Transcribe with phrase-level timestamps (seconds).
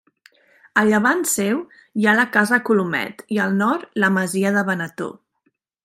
[0.81, 1.59] A llevant seu
[2.01, 5.13] hi ha la Casa Colomet i al nord, la Masia de Benetó.